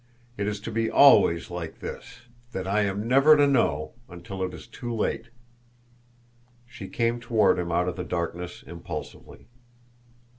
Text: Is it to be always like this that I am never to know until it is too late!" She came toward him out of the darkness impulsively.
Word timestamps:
Is 0.35 0.57
it 0.57 0.63
to 0.63 0.71
be 0.71 0.89
always 0.89 1.51
like 1.51 1.77
this 1.77 2.21
that 2.53 2.67
I 2.67 2.81
am 2.81 3.07
never 3.07 3.37
to 3.37 3.45
know 3.45 3.93
until 4.09 4.41
it 4.41 4.51
is 4.51 4.65
too 4.65 4.91
late!" 4.91 5.29
She 6.65 6.87
came 6.87 7.19
toward 7.19 7.59
him 7.59 7.71
out 7.71 7.87
of 7.87 7.97
the 7.97 8.03
darkness 8.03 8.63
impulsively. 8.63 9.45